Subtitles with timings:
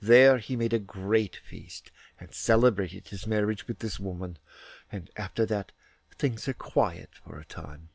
[0.00, 4.38] There he made a great feast, and celebrated his marriage with this woman;
[4.90, 5.72] and after that
[6.16, 7.90] things are quiet for a time.